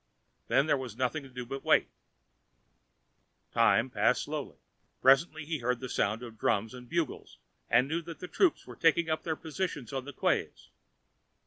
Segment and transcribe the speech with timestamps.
[0.47, 1.91] Then there was nothing to do but to wait.
[3.45, 4.57] The time passed slowly.
[4.99, 7.37] Presently he heard the sound of drums and bugles,
[7.69, 10.71] and knew that the troops were taking up their positions on the quays.